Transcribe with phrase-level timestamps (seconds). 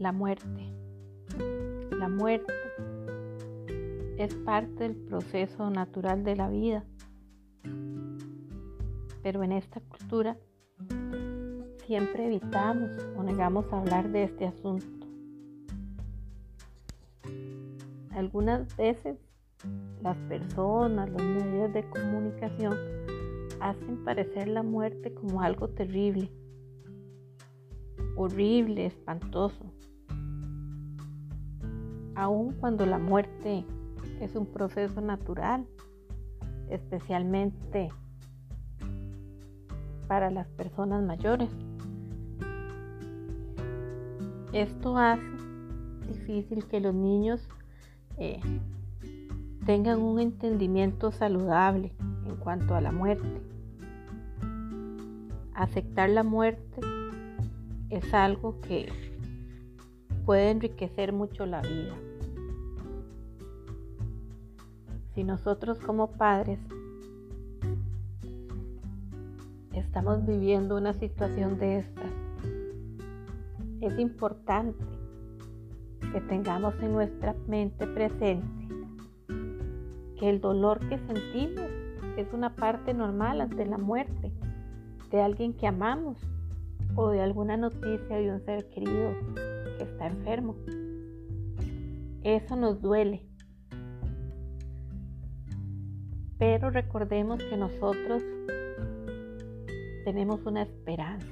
[0.00, 0.72] La muerte.
[1.90, 2.54] La muerte
[4.16, 6.86] es parte del proceso natural de la vida.
[9.22, 10.38] Pero en esta cultura
[11.86, 15.06] siempre evitamos o negamos hablar de este asunto.
[18.12, 19.18] Algunas veces
[20.00, 22.74] las personas, los medios de comunicación
[23.60, 26.32] hacen parecer la muerte como algo terrible,
[28.16, 29.70] horrible, espantoso
[32.14, 33.64] aun cuando la muerte
[34.20, 35.66] es un proceso natural,
[36.68, 37.90] especialmente
[40.06, 41.50] para las personas mayores.
[44.52, 45.22] Esto hace
[46.08, 47.48] difícil que los niños
[48.18, 48.40] eh,
[49.64, 51.92] tengan un entendimiento saludable
[52.26, 53.40] en cuanto a la muerte.
[55.54, 56.80] Aceptar la muerte
[57.90, 58.88] es algo que
[60.24, 61.94] puede enriquecer mucho la vida.
[65.14, 66.58] Si nosotros como padres
[69.74, 72.12] estamos viviendo una situación de estas,
[73.80, 74.84] es importante
[76.12, 78.46] que tengamos en nuestra mente presente
[80.18, 81.70] que el dolor que sentimos
[82.16, 84.32] es una parte normal ante la muerte
[85.10, 86.18] de alguien que amamos
[86.94, 89.12] o de alguna noticia de un ser querido
[89.84, 90.56] está enfermo.
[92.22, 93.26] Eso nos duele.
[96.38, 98.22] Pero recordemos que nosotros
[100.04, 101.26] tenemos una esperanza.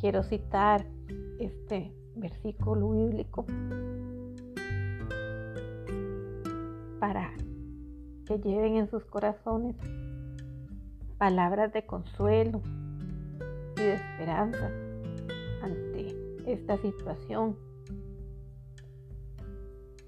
[0.00, 0.86] Quiero citar
[1.38, 3.46] este versículo bíblico
[6.98, 7.32] para
[8.26, 9.76] que lleven en sus corazones
[11.16, 12.60] palabras de consuelo
[13.76, 14.70] y de esperanza
[15.62, 17.56] ante esta situación.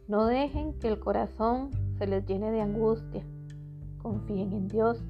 [0.09, 3.25] No dejen que el corazón se les llene de angustia.
[3.99, 5.03] Confíen en Dios.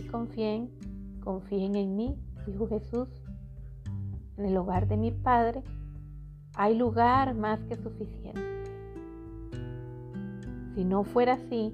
[0.00, 0.70] Y confíen,
[1.22, 3.08] confíen en mí, dijo Jesús.
[4.36, 5.62] En el hogar de mi Padre
[6.54, 8.40] hay lugar más que suficiente.
[10.74, 11.72] Si no fuera así,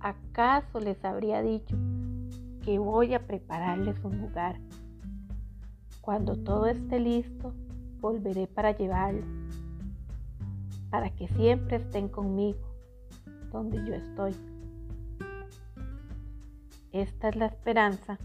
[0.00, 1.76] ¿acaso les habría dicho
[2.64, 4.58] que voy a prepararles un lugar?
[6.10, 7.54] Cuando todo esté listo,
[8.00, 9.28] volveré para llevarlos,
[10.90, 12.58] para que siempre estén conmigo
[13.52, 14.34] donde yo estoy.
[16.90, 18.18] Esta es la esperanza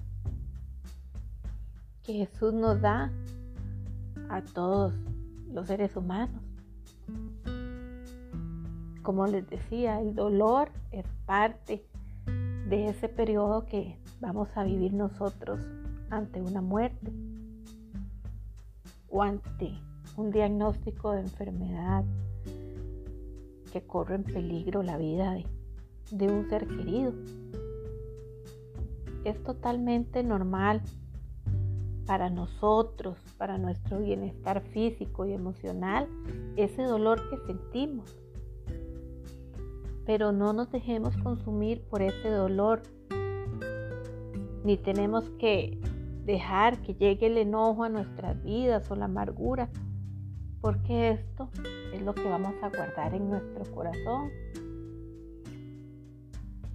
[2.02, 3.12] que Jesús nos da
[4.30, 4.96] a todos
[5.54, 6.42] los seres humanos.
[9.04, 11.86] Como les decía, el dolor es parte
[12.68, 15.60] de ese periodo que vamos a vivir nosotros
[16.10, 17.14] ante una muerte
[19.10, 19.74] o ante
[20.18, 22.06] un diagnóstico de enfermedad
[23.72, 25.38] que corre en peligro la vida
[26.12, 27.14] de, un ser querido.
[29.26, 30.82] Es totalmente normal
[32.06, 36.08] para nosotros, para nuestro bienestar físico y emocional,
[36.56, 38.16] ese dolor que sentimos.
[40.06, 42.84] Pero no nos dejemos consumir por ese dolor,
[44.64, 45.80] ni tenemos que
[46.26, 49.70] dejar que llegue el enojo a nuestras vidas o la amargura,
[50.62, 51.50] porque esto
[51.94, 54.32] es lo que vamos a guardar en nuestro corazón.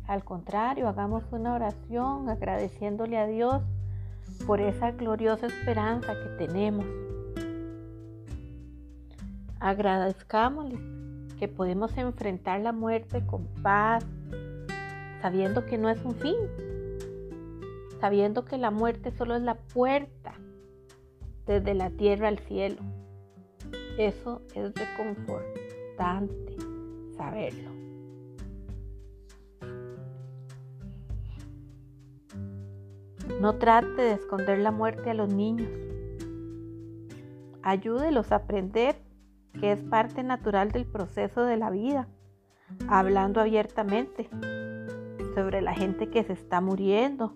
[0.07, 3.63] Al contrario, hagamos una oración agradeciéndole a Dios
[4.47, 6.87] por esa gloriosa esperanza que tenemos.
[9.59, 10.79] Agradezcámosle
[11.39, 14.05] que podemos enfrentar la muerte con paz,
[15.21, 16.37] sabiendo que no es un fin,
[18.01, 20.35] sabiendo que la muerte solo es la puerta
[21.47, 22.83] desde la tierra al cielo.
[23.99, 26.57] Eso es reconfortante
[27.17, 27.71] saberlo.
[33.41, 35.71] No trate de esconder la muerte a los niños.
[37.63, 38.97] Ayúdelos a aprender
[39.59, 42.09] que es parte natural del proceso de la vida,
[42.89, 44.29] hablando abiertamente
[45.35, 47.35] sobre la gente que se está muriendo,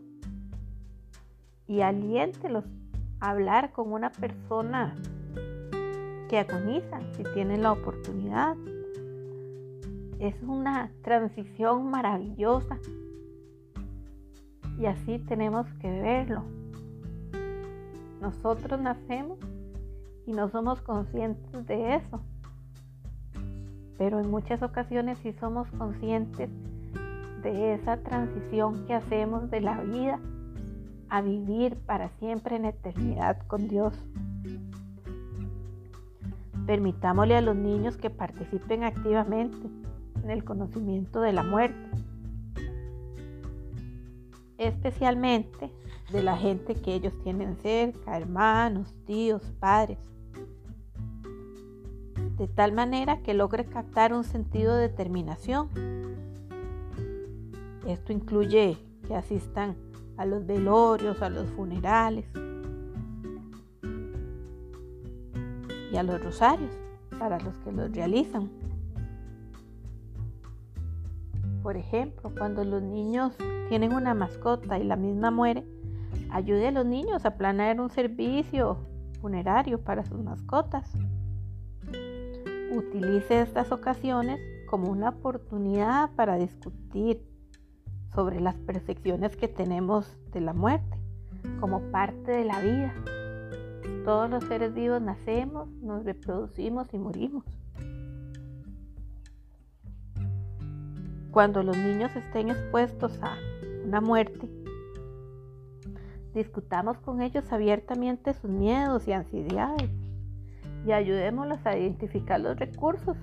[1.66, 2.64] y aliéntelos
[3.20, 4.94] a hablar con una persona
[6.28, 8.56] que agoniza si tienen la oportunidad.
[10.19, 12.78] Es una transición maravillosa
[14.78, 16.43] y así tenemos que verlo.
[18.20, 19.38] Nosotros nacemos
[20.26, 22.22] y no somos conscientes de eso,
[23.99, 26.49] pero en muchas ocasiones sí somos conscientes
[27.43, 30.19] de esa transición que hacemos de la vida
[31.09, 33.95] a vivir para siempre en eternidad con Dios.
[36.67, 39.69] Permitámosle a los niños que participen activamente
[40.23, 41.91] en el conocimiento de la muerte,
[44.59, 45.71] especialmente
[46.12, 49.99] de la gente que ellos tienen cerca, hermanos, tíos, padres,
[52.39, 55.69] de tal manera que logre captar un sentido de determinación.
[57.87, 59.77] Esto incluye que asistan
[60.16, 62.26] a los velorios, a los funerales
[65.93, 66.70] y a los rosarios
[67.19, 68.50] para los que los realizan.
[71.62, 73.34] Por ejemplo, cuando los niños
[73.69, 75.64] tienen una mascota y la misma muere,
[76.31, 78.76] ayude a los niños a planear un servicio
[79.20, 80.93] funerario para sus mascotas.
[82.70, 87.25] Utilice estas ocasiones como una oportunidad para discutir
[88.14, 90.99] sobre las percepciones que tenemos de la muerte
[91.61, 92.94] como parte de la vida.
[94.05, 97.44] Todos los seres vivos nacemos, nos reproducimos y morimos.
[101.31, 103.37] Cuando los niños estén expuestos a
[103.84, 104.49] una muerte,
[106.32, 109.90] discutamos con ellos abiertamente sus miedos y ansiedades
[110.87, 113.16] y ayudémoslos a identificar los recursos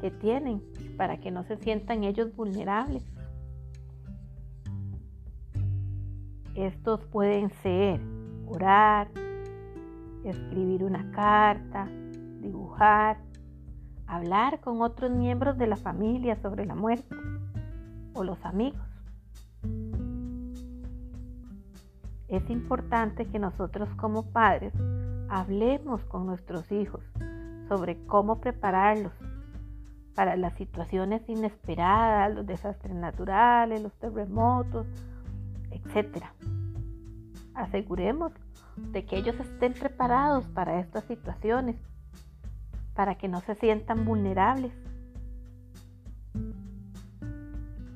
[0.00, 0.62] que tienen
[0.96, 3.04] para que no se sientan ellos vulnerables.
[6.54, 8.00] Estos pueden ser
[8.46, 9.08] orar,
[10.24, 11.88] escribir una carta,
[12.40, 13.18] dibujar,
[14.06, 17.16] hablar con otros miembros de la familia sobre la muerte
[18.14, 18.80] o los amigos.
[22.28, 24.72] Es importante que nosotros como padres
[25.28, 27.02] hablemos con nuestros hijos
[27.68, 29.12] sobre cómo prepararlos
[30.14, 34.86] para las situaciones inesperadas, los desastres naturales, los terremotos,
[35.74, 36.24] etc.
[37.54, 38.32] Aseguremos
[38.76, 41.76] de que ellos estén preparados para estas situaciones,
[42.94, 44.72] para que no se sientan vulnerables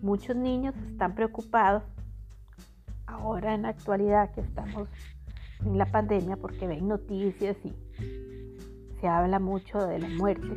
[0.00, 1.82] Muchos niños están preocupados
[3.06, 4.88] ahora en la actualidad que estamos
[5.64, 7.74] en la pandemia porque ven noticias y
[9.00, 10.56] se habla mucho de las muertes.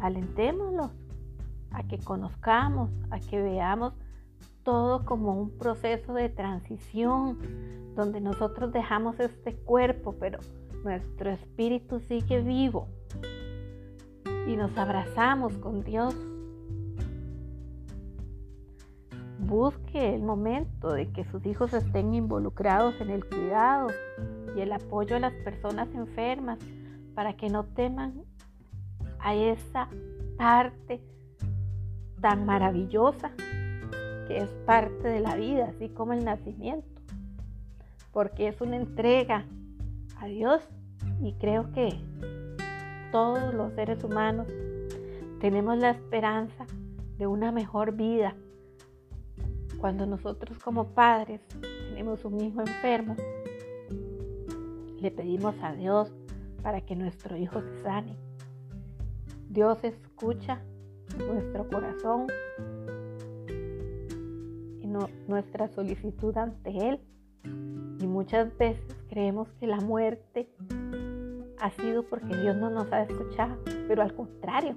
[0.00, 0.90] Alentémoslos
[1.70, 3.94] a que conozcamos, a que veamos
[4.62, 7.38] todo como un proceso de transición
[7.94, 10.38] donde nosotros dejamos este cuerpo, pero
[10.84, 12.88] nuestro espíritu sigue vivo
[14.46, 16.14] y nos abrazamos con Dios.
[19.38, 23.88] Busque el momento de que sus hijos estén involucrados en el cuidado
[24.56, 26.58] y el apoyo a las personas enfermas
[27.14, 28.22] para que no teman
[29.18, 29.88] a esa
[30.36, 31.02] parte
[32.20, 33.32] tan maravillosa
[34.38, 36.88] es parte de la vida, así como el nacimiento,
[38.12, 39.46] porque es una entrega
[40.18, 40.62] a Dios
[41.20, 41.98] y creo que
[43.12, 44.46] todos los seres humanos
[45.40, 46.66] tenemos la esperanza
[47.18, 48.34] de una mejor vida
[49.80, 51.40] cuando nosotros como padres
[51.88, 53.16] tenemos un hijo enfermo,
[54.98, 56.12] le pedimos a Dios
[56.62, 58.16] para que nuestro hijo se sane.
[59.48, 60.60] Dios escucha
[61.18, 62.26] nuestro corazón
[65.28, 67.00] nuestra solicitud ante Él.
[67.44, 70.48] Y muchas veces creemos que la muerte
[71.60, 74.76] ha sido porque Dios no nos ha escuchado, pero al contrario,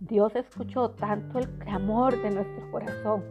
[0.00, 3.22] Dios escuchó tanto el clamor de nuestro corazón.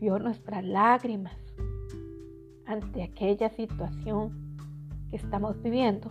[0.00, 1.36] Vio nuestras lágrimas
[2.66, 4.56] ante aquella situación
[5.10, 6.10] que estamos viviendo.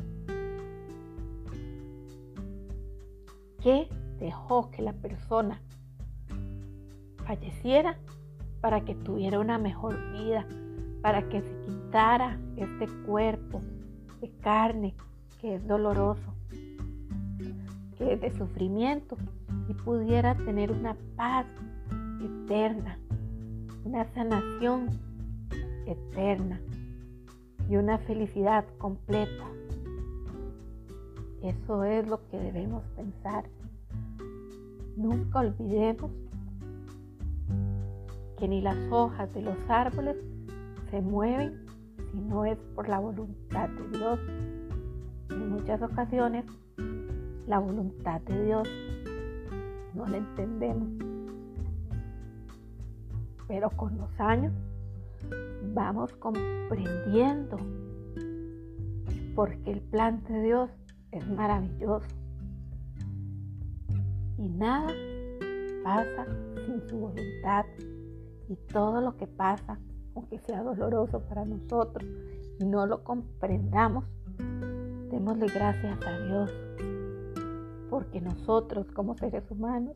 [3.62, 3.88] Que
[4.20, 5.62] dejó que la persona
[7.26, 7.98] falleciera
[8.62, 10.46] para que tuviera una mejor vida,
[11.02, 13.62] para que se quitara este cuerpo
[14.22, 14.96] de carne
[15.40, 16.34] que es doloroso
[18.00, 19.18] de sufrimiento
[19.68, 21.46] y pudiera tener una paz
[22.24, 22.98] eterna,
[23.84, 24.88] una sanación
[25.86, 26.62] eterna
[27.70, 29.46] y una felicidad completa.
[31.42, 33.46] Eso es lo que debemos pensar.
[34.98, 36.12] Nunca olvidemos
[38.38, 40.18] que ni las hojas de los árboles
[40.92, 41.66] se mueven
[42.12, 44.20] si no es por la voluntad de Dios.
[45.30, 46.46] En muchas ocasiones
[47.48, 48.70] la voluntad de Dios.
[49.94, 50.88] No la entendemos.
[53.48, 54.54] Pero con los años
[55.74, 57.58] vamos comprendiendo
[59.36, 60.70] porque el plan de Dios
[61.12, 62.08] es maravilloso.
[64.38, 64.94] Y nada
[65.84, 66.26] pasa
[66.66, 67.66] sin su voluntad.
[68.48, 69.80] Y todo lo que pasa
[70.16, 72.08] aunque sea doloroso para nosotros
[72.60, 74.06] y no lo comprendamos,
[75.10, 76.52] démosle gracias a Dios,
[77.90, 79.96] porque nosotros como seres humanos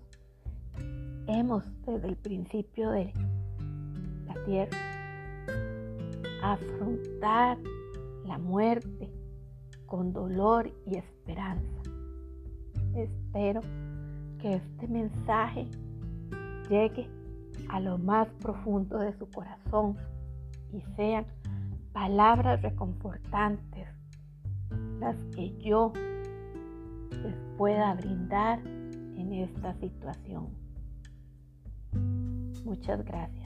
[1.28, 3.14] hemos desde el principio de
[4.28, 4.78] la tierra
[6.42, 7.58] afrontar
[8.26, 9.13] la muerte
[9.94, 11.84] con dolor y esperanza.
[12.96, 13.62] Espero
[14.40, 15.68] que este mensaje
[16.68, 17.08] llegue
[17.70, 19.96] a lo más profundo de su corazón
[20.72, 21.28] y sean
[21.92, 23.88] palabras reconfortantes
[25.00, 25.94] las que yo
[27.22, 30.48] les pueda brindar en esta situación.
[32.66, 33.43] Muchas gracias.